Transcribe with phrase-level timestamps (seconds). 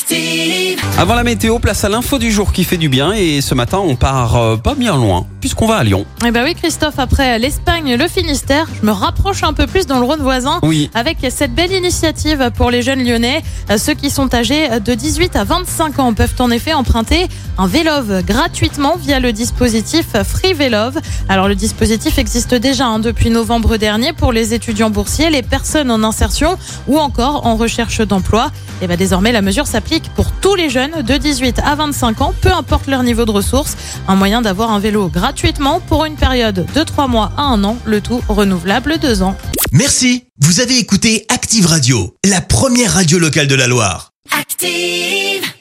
[0.00, 0.78] Active.
[0.98, 3.78] Avant la météo, place à l'info du jour qui fait du bien et ce matin
[3.78, 6.04] on part euh, pas bien loin puisqu'on va à Lyon.
[6.26, 9.98] Eh ben oui, Christophe, après l'Espagne, le Finistère, je me rapproche un peu plus dans
[9.98, 10.58] le Rhône voisin.
[10.64, 10.90] Oui.
[10.92, 15.34] Avec cette belle initiative pour les jeunes lyonnais, Euh, ceux qui sont âgés de 18
[15.34, 17.26] à 25 ans peuvent en effet emprunter
[17.58, 20.98] un Vélove gratuitement via le dispositif Free Vélove.
[21.28, 25.90] Alors le dispositif existe déjà hein, depuis novembre dernier pour les étudiants boursiers, les personnes
[25.90, 28.50] en insertion ou encore en recherche d'emploi.
[28.82, 32.34] Et ben désormais la mesure s'applique pour tous les jeunes de 18 à 25 ans,
[32.40, 33.76] peu importe leur niveau de ressources.
[34.08, 37.76] Un moyen d'avoir un vélo gratuitement pour une période de 3 mois à 1 an,
[37.84, 39.36] le tout renouvelable 2 ans.
[39.72, 44.10] Merci, vous avez écouté Active Radio, la première radio locale de la Loire.
[44.36, 45.55] Active.